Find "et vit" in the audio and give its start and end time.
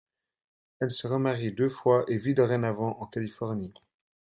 2.07-2.33